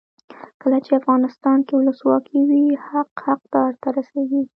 کله 0.61 0.77
چې 0.85 0.91
افغانستان 1.01 1.57
کې 1.65 1.73
ولسواکي 1.75 2.39
وي 2.49 2.63
حق 2.87 3.11
حقدار 3.27 3.71
ته 3.81 3.87
رسیږي. 3.97 4.41